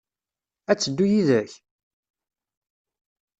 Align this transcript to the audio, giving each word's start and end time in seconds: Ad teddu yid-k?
Ad 0.71 0.77
teddu 0.79 1.05
yid-k? 1.11 1.51